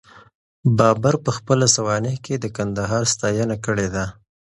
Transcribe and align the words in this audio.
بابر 0.77 1.15
په 1.25 1.31
خپله 1.37 1.65
سوانح 1.75 2.15
کي 2.25 2.35
د 2.37 2.45
کندهار 2.57 3.03
ستاینه 3.13 3.55
کړې 3.65 3.87
ده. 3.95 4.05